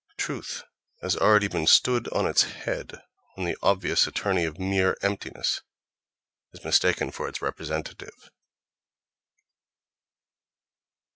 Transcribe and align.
Truth 0.17 0.63
has 1.03 1.15
already 1.15 1.47
been 1.47 1.67
stood 1.67 2.07
on 2.07 2.25
its 2.25 2.41
head 2.41 3.03
when 3.35 3.45
the 3.45 3.55
obvious 3.61 4.07
attorney 4.07 4.45
of 4.45 4.57
mere 4.57 4.97
emptiness 5.03 5.61
is 6.53 6.65
mistaken 6.65 7.11
for 7.11 7.27
its 7.27 7.39
representative.... 7.39 8.31